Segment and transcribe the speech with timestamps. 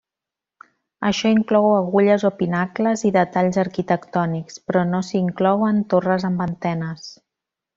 [1.09, 7.07] Això inclou agulles o pinacles i detalls arquitectònics, però no s'hi inclouen torres amb antenes.